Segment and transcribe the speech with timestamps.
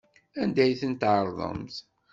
[0.41, 1.75] Anda ay ten-tɛerḍemt?